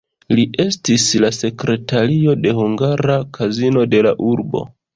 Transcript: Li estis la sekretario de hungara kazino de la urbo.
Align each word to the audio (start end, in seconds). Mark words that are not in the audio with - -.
Li 0.37 0.43
estis 0.63 1.03
la 1.25 1.29
sekretario 1.41 2.35
de 2.47 2.55
hungara 2.63 3.21
kazino 3.39 3.87
de 3.95 4.05
la 4.11 4.19
urbo. 4.33 4.67